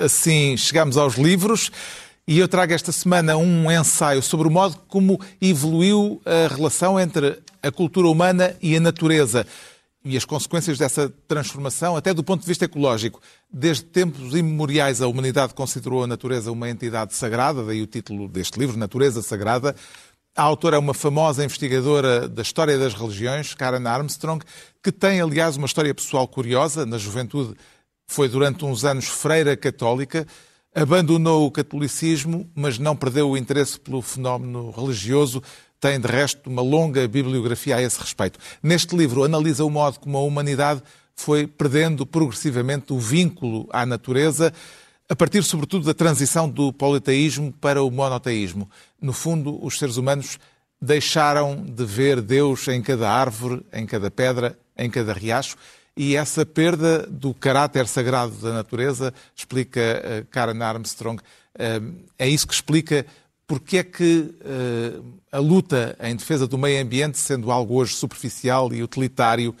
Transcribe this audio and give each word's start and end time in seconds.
assim 0.00 0.56
chegamos 0.56 0.96
aos 0.96 1.14
livros. 1.14 1.70
E 2.26 2.38
eu 2.38 2.48
trago 2.48 2.72
esta 2.72 2.92
semana 2.92 3.36
um 3.36 3.70
ensaio 3.70 4.22
sobre 4.22 4.48
o 4.48 4.50
modo 4.50 4.76
como 4.88 5.20
evoluiu 5.40 6.20
a 6.24 6.54
relação 6.54 6.98
entre 6.98 7.38
a 7.62 7.70
cultura 7.70 8.08
humana 8.08 8.56
e 8.62 8.76
a 8.76 8.80
natureza 8.80 9.46
e 10.04 10.16
as 10.16 10.24
consequências 10.24 10.78
dessa 10.78 11.12
transformação, 11.28 11.94
até 11.96 12.14
do 12.14 12.24
ponto 12.24 12.40
de 12.40 12.46
vista 12.46 12.64
ecológico. 12.64 13.20
Desde 13.52 13.84
tempos 13.84 14.34
imemoriais, 14.34 15.02
a 15.02 15.08
humanidade 15.08 15.52
considerou 15.52 16.04
a 16.04 16.06
natureza 16.06 16.50
uma 16.50 16.70
entidade 16.70 17.14
sagrada, 17.14 17.62
daí 17.62 17.82
o 17.82 17.86
título 17.86 18.26
deste 18.26 18.58
livro, 18.58 18.78
Natureza 18.78 19.20
Sagrada. 19.20 19.74
A 20.34 20.42
autora 20.42 20.76
é 20.76 20.78
uma 20.78 20.94
famosa 20.94 21.44
investigadora 21.44 22.28
da 22.28 22.40
história 22.40 22.78
das 22.78 22.94
religiões, 22.94 23.52
Karen 23.52 23.86
Armstrong, 23.86 24.42
que 24.82 24.92
tem, 24.92 25.20
aliás, 25.20 25.56
uma 25.56 25.66
história 25.66 25.94
pessoal 25.94 26.26
curiosa. 26.26 26.86
Na 26.86 26.96
juventude 26.96 27.54
foi 28.10 28.28
durante 28.28 28.64
uns 28.64 28.84
anos 28.84 29.06
freira 29.06 29.56
católica, 29.56 30.26
abandonou 30.74 31.46
o 31.46 31.50
catolicismo, 31.50 32.50
mas 32.56 32.76
não 32.76 32.96
perdeu 32.96 33.30
o 33.30 33.36
interesse 33.36 33.78
pelo 33.78 34.02
fenómeno 34.02 34.72
religioso. 34.72 35.40
Tem, 35.78 35.98
de 35.98 36.08
resto, 36.08 36.50
uma 36.50 36.60
longa 36.60 37.06
bibliografia 37.06 37.76
a 37.76 37.82
esse 37.82 38.00
respeito. 38.00 38.36
Neste 38.60 38.96
livro, 38.96 39.22
analisa 39.22 39.64
o 39.64 39.70
modo 39.70 40.00
como 40.00 40.18
a 40.18 40.22
humanidade 40.22 40.82
foi 41.14 41.46
perdendo 41.46 42.04
progressivamente 42.04 42.92
o 42.92 42.98
vínculo 42.98 43.68
à 43.70 43.86
natureza, 43.86 44.52
a 45.08 45.14
partir, 45.14 45.44
sobretudo, 45.44 45.86
da 45.86 45.94
transição 45.94 46.48
do 46.48 46.72
politeísmo 46.72 47.52
para 47.60 47.80
o 47.80 47.92
monoteísmo. 47.92 48.68
No 49.00 49.12
fundo, 49.12 49.64
os 49.64 49.78
seres 49.78 49.96
humanos 49.96 50.36
deixaram 50.82 51.64
de 51.64 51.84
ver 51.84 52.20
Deus 52.20 52.66
em 52.66 52.82
cada 52.82 53.08
árvore, 53.08 53.64
em 53.72 53.86
cada 53.86 54.10
pedra, 54.10 54.58
em 54.76 54.90
cada 54.90 55.12
riacho, 55.12 55.56
e 56.00 56.16
essa 56.16 56.46
perda 56.46 57.06
do 57.06 57.34
caráter 57.34 57.86
sagrado 57.86 58.32
da 58.36 58.54
natureza, 58.54 59.12
explica 59.36 59.80
uh, 59.80 60.26
Karen 60.30 60.62
Armstrong, 60.62 61.20
uh, 61.20 61.94
é 62.18 62.26
isso 62.26 62.46
que 62.46 62.54
explica 62.54 63.04
porque 63.46 63.78
é 63.78 63.84
que 63.84 64.34
uh, 64.40 65.04
a 65.30 65.38
luta 65.38 65.94
em 66.00 66.16
defesa 66.16 66.46
do 66.46 66.56
meio 66.56 66.82
ambiente, 66.82 67.18
sendo 67.18 67.50
algo 67.50 67.74
hoje 67.74 67.94
superficial 67.94 68.72
e 68.72 68.82
utilitário, 68.82 69.54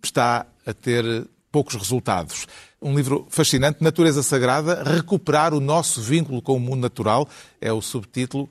está 0.00 0.46
a 0.64 0.72
ter 0.72 1.26
poucos 1.50 1.74
resultados 1.74 2.46
um 2.80 2.94
livro 2.94 3.26
fascinante, 3.28 3.82
Natureza 3.82 4.22
Sagrada, 4.22 4.84
Recuperar 4.84 5.52
o 5.52 5.60
Nosso 5.60 6.00
Vínculo 6.00 6.40
com 6.40 6.54
o 6.54 6.60
Mundo 6.60 6.82
Natural, 6.82 7.28
é 7.60 7.72
o 7.72 7.82
subtítulo 7.82 8.48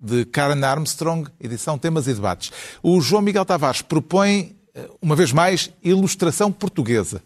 de 0.00 0.24
Karen 0.26 0.62
Armstrong, 0.62 1.28
edição 1.40 1.78
Temas 1.78 2.06
e 2.06 2.14
Debates. 2.14 2.52
O 2.82 3.00
João 3.00 3.22
Miguel 3.22 3.44
Tavares 3.44 3.82
propõe, 3.82 4.50
eh, 4.50 4.57
uma 5.00 5.16
vez 5.16 5.32
mais, 5.32 5.70
ilustração 5.82 6.50
portuguesa. 6.52 7.22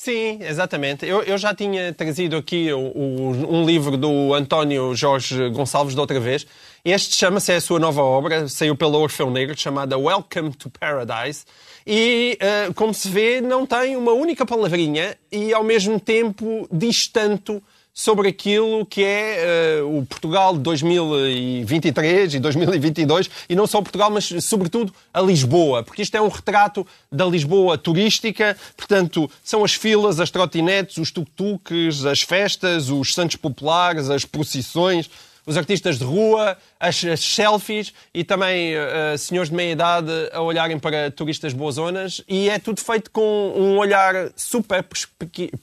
Sim, 0.00 0.38
exatamente. 0.42 1.04
Eu, 1.04 1.22
eu 1.22 1.36
já 1.36 1.52
tinha 1.52 1.92
trazido 1.92 2.36
aqui 2.36 2.72
o, 2.72 2.78
o, 2.78 3.56
um 3.56 3.66
livro 3.66 3.96
do 3.96 4.32
António 4.32 4.94
Jorge 4.94 5.50
Gonçalves 5.50 5.94
da 5.94 6.00
outra 6.00 6.20
vez. 6.20 6.46
Este 6.84 7.16
chama-se, 7.16 7.52
é 7.52 7.56
a 7.56 7.60
sua 7.60 7.80
nova 7.80 8.00
obra, 8.00 8.48
saiu 8.48 8.76
pela 8.76 8.96
Orfeu 8.96 9.28
Negro, 9.28 9.58
chamada 9.58 9.98
Welcome 9.98 10.52
to 10.52 10.70
Paradise 10.70 11.44
e, 11.84 12.38
uh, 12.40 12.74
como 12.74 12.94
se 12.94 13.08
vê, 13.08 13.40
não 13.40 13.66
tem 13.66 13.96
uma 13.96 14.12
única 14.12 14.46
palavrinha 14.46 15.16
e, 15.32 15.52
ao 15.52 15.64
mesmo 15.64 15.98
tempo, 15.98 16.68
diz 16.70 17.08
tanto 17.12 17.60
sobre 17.98 18.28
aquilo 18.28 18.86
que 18.86 19.02
é 19.02 19.82
uh, 19.82 19.98
o 19.98 20.06
Portugal 20.06 20.52
de 20.54 20.60
2023 20.60 22.34
e 22.34 22.38
2022, 22.38 23.28
e 23.48 23.56
não 23.56 23.66
só 23.66 23.82
Portugal, 23.82 24.08
mas 24.08 24.32
sobretudo 24.40 24.94
a 25.12 25.20
Lisboa, 25.20 25.82
porque 25.82 26.02
isto 26.02 26.16
é 26.16 26.22
um 26.22 26.28
retrato 26.28 26.86
da 27.10 27.26
Lisboa 27.26 27.76
turística, 27.76 28.56
portanto, 28.76 29.28
são 29.42 29.64
as 29.64 29.74
filas, 29.74 30.20
as 30.20 30.30
trotinetes, 30.30 30.96
os 30.98 31.10
tuk-tuks, 31.10 32.06
as 32.06 32.20
festas, 32.20 32.88
os 32.88 33.12
santos 33.12 33.34
populares, 33.34 34.10
as 34.10 34.24
procissões, 34.24 35.10
os 35.44 35.56
artistas 35.56 35.98
de 35.98 36.04
rua, 36.04 36.56
as, 36.78 37.04
as 37.04 37.18
selfies 37.18 37.92
e 38.14 38.22
também 38.22 38.76
uh, 38.76 39.18
senhores 39.18 39.50
de 39.50 39.56
meia 39.56 39.72
idade 39.72 40.12
a 40.32 40.40
olharem 40.40 40.78
para 40.78 41.10
turistas 41.10 41.52
boas 41.52 41.74
zonas. 41.74 42.22
E 42.28 42.48
é 42.48 42.60
tudo 42.60 42.80
feito 42.80 43.10
com 43.10 43.54
um 43.56 43.76
olhar 43.76 44.30
super 44.36 44.86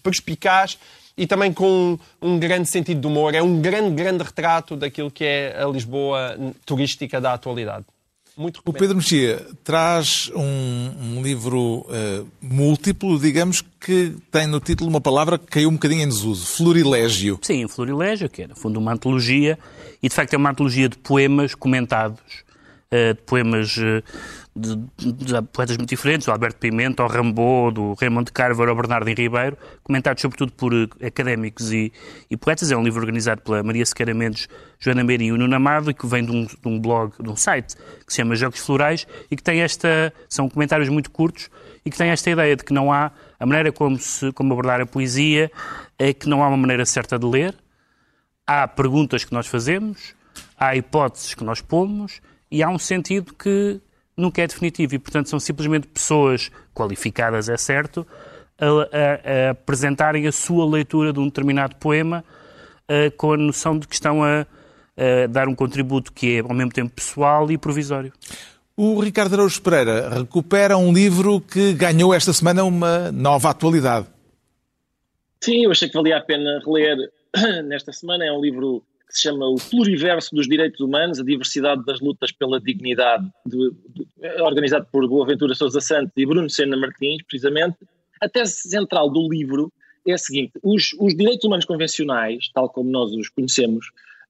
perspicaz 0.04 0.78
e 1.18 1.26
também 1.26 1.54
com 1.54 1.98
um 2.22 2.40
grande 2.40 2.70
sentido 2.70 3.02
de 3.02 3.08
humor. 3.08 3.34
É 3.34 3.42
um 3.42 3.62
grande, 3.62 3.96
grande 3.96 4.24
retrato 4.24 4.76
daquilo 4.76 5.10
que 5.10 5.24
é 5.24 5.62
a 5.62 5.68
Lisboa 5.68 6.38
turística 6.66 7.22
da 7.22 7.34
atualidade. 7.34 7.86
Muito 8.38 8.60
o 8.66 8.74
Pedro 8.74 8.98
Mexia 8.98 9.48
traz 9.64 10.30
um, 10.36 10.92
um 11.02 11.22
livro 11.24 11.88
uh, 11.88 12.28
múltiplo, 12.42 13.18
digamos, 13.18 13.64
que 13.80 14.14
tem 14.30 14.46
no 14.46 14.60
título 14.60 14.90
uma 14.90 15.00
palavra 15.00 15.38
que 15.38 15.46
caiu 15.46 15.70
um 15.70 15.74
bocadinho 15.74 16.02
em 16.02 16.08
desuso, 16.08 16.46
Florilégio. 16.46 17.40
Sim, 17.42 17.66
Florilégio, 17.70 18.30
que 18.30 18.42
é, 18.42 18.48
no 18.48 18.56
fundo, 18.56 18.78
uma 18.78 18.92
antologia, 18.92 19.58
e 20.04 20.10
de 20.10 20.14
facto 20.14 20.34
é 20.34 20.38
uma 20.38 20.50
antologia 20.50 20.90
de 20.90 20.98
poemas 20.98 21.56
comentados, 21.56 22.44
de 22.92 23.22
poemas 23.26 23.78
uh, 23.78 24.04
de, 24.56 24.76
de, 24.98 25.42
poetas 25.52 25.76
muito 25.76 25.90
diferentes, 25.90 26.28
o 26.30 26.32
Alberto 26.32 26.60
Pimenta, 26.60 27.04
o 27.04 27.08
Rambo, 27.08 27.72
do 27.72 27.94
Raymond 27.94 28.32
Carver, 28.32 28.70
o 28.70 28.76
Bernardo 28.76 29.06
Ribeiro, 29.06 29.58
comentados 29.84 30.22
sobretudo 30.22 30.54
por 30.54 30.74
eh, 30.74 31.08
académicos 31.08 31.74
e, 31.74 31.92
e, 32.32 32.38
poetas. 32.38 32.72
É 32.72 32.78
um 32.78 32.84
livro 32.84 33.02
organizado 33.02 33.42
pela 33.42 33.62
Maria 33.62 33.86
Sequeira 33.86 34.14
Mendes, 34.14 34.48
Joana 34.80 35.04
Meira 35.04 35.24
e 35.24 35.32
o 35.34 35.38
Nuno 35.38 35.54
Amado, 35.54 35.94
que 35.94 36.08
vem 36.08 36.24
de 36.24 36.32
um, 36.32 36.46
de 36.46 36.58
um 36.64 36.80
blog, 36.80 37.12
de 37.22 37.30
um 37.30 37.36
site 37.36 37.76
que 37.76 38.14
se 38.14 38.18
chama 38.18 38.34
Jogos 38.36 38.60
Florais 38.60 39.06
e 39.30 39.36
que 39.36 39.44
tem 39.44 39.60
esta, 39.60 40.14
são 40.30 40.48
comentários 40.48 40.88
muito 40.88 41.12
curtos 41.12 41.50
e 41.86 41.92
que 41.92 41.98
tem 41.98 42.10
esta 42.10 42.30
ideia 42.30 42.56
de 42.56 42.64
que 42.64 42.74
não 42.74 42.94
há, 42.94 43.12
a 43.38 43.46
maneira 43.46 43.74
como, 43.74 43.98
se, 43.98 44.32
como 44.32 44.54
abordar 44.54 44.80
a 44.80 44.86
poesia 44.86 45.52
é 46.00 46.14
que 46.14 46.30
não 46.30 46.42
há 46.42 46.48
uma 46.48 46.58
maneira 46.58 46.86
certa 46.86 47.20
de 47.20 47.26
ler, 47.26 47.54
há 48.48 48.66
perguntas 48.70 49.26
que 49.26 49.34
nós 49.34 49.48
fazemos, 49.48 50.16
há 50.58 50.78
hipóteses 50.78 51.34
que 51.34 51.44
nós 51.44 51.60
pomos 51.60 52.22
e 52.56 52.64
há 52.64 52.70
um 52.70 52.80
sentido 52.80 53.34
que 53.34 53.82
nunca 54.16 54.42
é 54.42 54.48
definitivo 54.48 54.96
e, 54.96 55.00
portanto, 55.00 55.28
são 55.28 55.42
simplesmente 55.42 55.88
pessoas 55.88 56.50
qualificadas, 56.74 57.50
é 57.50 57.58
certo, 57.58 58.08
a, 58.58 58.66
a, 58.66 59.48
a 59.48 59.50
apresentarem 59.52 60.26
a 60.26 60.32
sua 60.32 60.66
leitura 60.66 61.12
de 61.12 61.20
um 61.20 61.26
determinado 61.26 61.76
poema 61.76 62.24
uh, 62.84 63.12
com 63.18 63.34
a 63.34 63.38
noção 63.38 63.78
de 63.78 63.86
que 63.86 63.94
estão 63.94 64.24
a, 64.24 64.48
a, 64.96 65.28
dar 65.28 65.50
um 65.50 65.54
contributo 65.54 66.14
que 66.14 66.38
é, 66.38 66.40
ao 66.40 66.54
mesmo 66.54 66.72
tempo, 66.72 66.94
pessoal 66.96 67.52
e 67.52 67.58
provisório. 67.58 68.14
O 68.78 69.02
Ricardo 69.02 69.34
Araújo 69.34 69.62
Pereira 69.62 70.20
recupera 70.20 70.78
um 70.78 70.94
livro 70.94 71.42
que 71.42 71.74
ganhou 71.74 72.14
esta 72.14 72.32
semana 72.32 72.64
uma 72.64 73.12
nova 73.12 73.50
atualidade. 73.50 74.08
Sim, 75.42 75.66
eu 75.66 75.72
achei 75.72 75.90
que 75.90 75.94
valia 75.94 76.16
a 76.18 76.22
pena 76.22 76.62
reler 76.66 77.12
nesta 77.66 77.92
semana. 77.92 78.26
É 78.26 78.32
um 78.32 78.40
livro 78.40 78.82
que 79.08 79.16
se 79.16 79.24
chama 79.24 79.48
O 79.48 79.56
Pluriverso 79.56 80.36
dos 80.36 80.48
Direitos 80.48 80.80
Humanos, 80.80 81.20
a 81.20 81.24
diversidade 81.24 81.84
das 81.86 82.00
lutas 82.00 82.32
pela 82.32 82.60
dignidade, 82.60 83.30
de, 83.46 83.72
de, 83.90 84.42
organizado 84.42 84.88
por 84.92 85.08
Boaventura 85.08 85.54
Sousa 85.54 85.80
Santos 85.80 86.14
e 86.18 86.26
Bruno 86.26 86.50
Sena 86.50 86.76
Martins, 86.78 87.22
precisamente. 87.24 87.78
A 88.22 88.30
tese 88.30 88.70
central 88.70 89.10
do 89.10 89.30
livro 89.30 89.72
é 90.08 90.14
a 90.14 90.18
seguinte: 90.18 90.54
os, 90.64 90.94
os 91.00 91.16
direitos 91.16 91.46
humanos 91.46 91.66
convencionais, 91.66 92.50
tal 92.54 92.70
como 92.70 92.90
nós 92.90 93.12
os 93.12 93.30
conhecemos, 93.30 93.88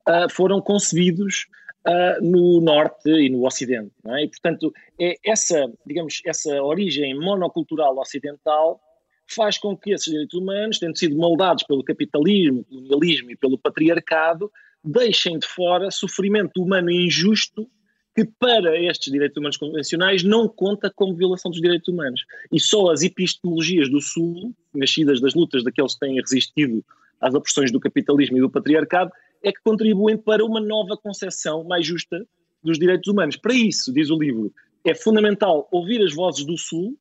uh, 0.08 0.30
foram 0.30 0.62
concebidos 0.62 1.48
uh, 1.88 2.24
no 2.24 2.62
Norte 2.62 3.10
e 3.10 3.30
no 3.30 3.46
Ocidente. 3.46 3.92
É? 4.08 4.24
E, 4.24 4.28
portanto, 4.28 4.74
é 5.00 5.16
essa, 5.26 5.72
digamos, 5.86 6.22
essa 6.26 6.62
origem 6.62 7.18
monocultural 7.20 7.98
ocidental 7.98 8.80
faz 9.28 9.58
com 9.58 9.76
que 9.76 9.92
esses 9.92 10.12
direitos 10.12 10.40
humanos, 10.40 10.80
tendo 10.80 10.98
sido 10.98 11.16
moldados 11.16 11.64
pelo 11.64 11.84
capitalismo, 11.84 12.64
colonialismo 12.66 13.32
e 13.32 13.36
pelo 13.36 13.58
patriarcado, 13.58 14.52
deixem 14.84 15.40
de 15.40 15.48
fora 15.48 15.90
sofrimento 15.90 16.62
humano 16.62 16.92
injusto 16.92 17.68
que 18.16 18.24
para 18.40 18.80
estes 18.80 19.12
direitos 19.12 19.38
humanos 19.38 19.58
convencionais 19.58 20.24
não 20.24 20.48
conta 20.48 20.90
como 20.90 21.16
violação 21.16 21.52
dos 21.52 21.60
direitos 21.60 21.90
humanos. 21.90 22.22
E 22.50 22.60
só 22.60 22.90
as 22.90 23.04
epistemologias 23.04 23.90
do 23.90 24.00
Sul, 24.00 24.54
nascidas 24.74 25.20
das 25.20 25.34
lutas 25.34 25.64
daqueles 25.66 25.96
que 25.96 26.00
têm 26.00 26.16
resistido 26.16 26.84
às 27.20 27.34
opressões 27.34 27.72
do 27.72 27.80
capitalismo 27.80 28.38
e 28.38 28.42
do 28.42 28.50
patriarcado, 28.50 29.12
é 29.44 29.52
que 29.52 29.62
contribuem 29.62 30.18
para 30.18 30.46
uma 30.46 30.62
nova 30.62 30.96
concepção 30.96 31.66
mais 31.66 31.86
justa 31.86 32.26
dos 32.64 32.80
direitos 32.80 33.12
humanos. 33.12 33.36
Para 33.36 33.54
isso, 33.54 33.92
diz 33.92 34.10
o 34.10 34.18
livro, 34.18 34.54
é 34.86 34.96
fundamental 34.96 35.68
ouvir 35.70 36.02
as 36.02 36.14
vozes 36.14 36.46
do 36.46 36.58
Sul, 36.58 36.98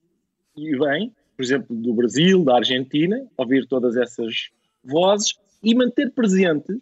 e 0.57 0.77
bem, 0.77 1.15
por 1.37 1.43
exemplo, 1.43 1.77
do 1.77 1.93
Brasil, 1.95 2.45
da 2.45 2.57
Argentina, 2.57 3.27
ouvir 3.37 3.67
todas 3.67 3.97
essas 3.97 4.51
vozes 4.83 5.35
e 5.63 5.75
manter 5.75 6.11
presente 6.13 6.81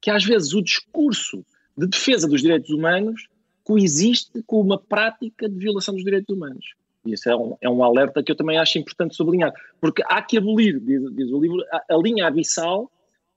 que 0.00 0.10
às 0.10 0.24
vezes 0.24 0.52
o 0.54 0.62
discurso 0.62 1.44
de 1.76 1.86
defesa 1.86 2.28
dos 2.28 2.42
direitos 2.42 2.70
humanos 2.70 3.26
coexiste 3.64 4.42
com 4.46 4.60
uma 4.60 4.78
prática 4.78 5.48
de 5.48 5.56
violação 5.56 5.94
dos 5.94 6.04
direitos 6.04 6.34
humanos. 6.34 6.74
E 7.04 7.12
isso 7.12 7.28
é 7.28 7.36
um, 7.36 7.56
é 7.60 7.68
um 7.68 7.82
alerta 7.82 8.22
que 8.22 8.30
eu 8.30 8.36
também 8.36 8.58
acho 8.58 8.78
importante 8.78 9.14
sublinhar, 9.14 9.52
porque 9.80 10.02
há 10.06 10.22
que 10.22 10.38
abolir, 10.38 10.78
diz, 10.80 11.02
diz 11.14 11.30
o 11.30 11.40
livro, 11.40 11.62
a, 11.70 11.94
a, 11.94 11.96
linha 11.96 12.26
abissal 12.26 12.90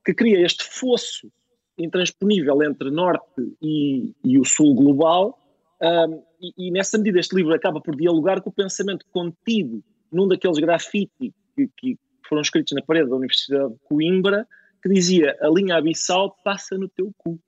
que 0.05 0.13
cria 0.13 0.45
este 0.45 0.63
fosso 0.63 1.31
intransponível 1.77 2.63
entre 2.63 2.89
Norte 2.89 3.55
e, 3.61 4.13
e 4.23 4.39
o 4.39 4.45
Sul 4.45 4.73
global, 4.73 5.37
um, 5.81 6.23
e, 6.41 6.67
e 6.67 6.71
nessa 6.71 6.97
medida 6.97 7.19
este 7.19 7.35
livro 7.35 7.53
acaba 7.53 7.79
por 7.81 7.95
dialogar 7.95 8.41
com 8.41 8.49
o 8.49 8.53
pensamento 8.53 9.05
contido 9.11 9.83
num 10.11 10.27
daqueles 10.27 10.57
grafite 10.57 11.33
que, 11.55 11.69
que 11.77 11.97
foram 12.27 12.41
escritos 12.41 12.73
na 12.73 12.81
parede 12.81 13.09
da 13.09 13.15
Universidade 13.15 13.73
de 13.73 13.79
Coimbra, 13.87 14.47
que 14.81 14.89
dizia 14.89 15.35
a 15.41 15.49
linha 15.49 15.75
abissal 15.75 16.35
passa 16.43 16.77
no 16.77 16.87
teu 16.87 17.11
cu. 17.17 17.39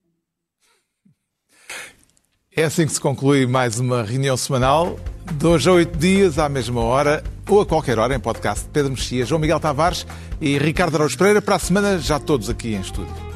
É 2.56 2.64
assim 2.64 2.86
que 2.86 2.92
se 2.92 3.00
conclui 3.00 3.46
mais 3.46 3.80
uma 3.80 4.04
reunião 4.04 4.36
semanal, 4.36 5.00
de 5.32 5.46
hoje 5.46 5.70
a 5.70 5.74
oito 5.74 5.98
dias, 5.98 6.40
à 6.40 6.50
mesma 6.50 6.82
hora, 6.82 7.24
ou 7.48 7.62
a 7.62 7.66
qualquer 7.66 7.98
hora, 8.00 8.16
em 8.16 8.20
podcast 8.20 8.68
Pedro 8.70 8.92
Mexia, 8.92 9.26
João 9.26 9.40
Miguel 9.40 9.60
Tavares 9.60 10.06
e 10.42 10.58
Ricardo 10.58 10.96
Araújo 10.96 11.18
Pereira, 11.18 11.42
para 11.42 11.56
a 11.56 11.60
semana 11.60 12.00
já 12.00 12.20
todos 12.20 12.50
aqui 12.50 12.74
em 12.74 12.82
estúdio. 12.82 13.29